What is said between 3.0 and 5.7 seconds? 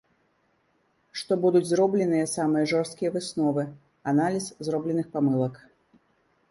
высновы, аналіз зробленых памылак.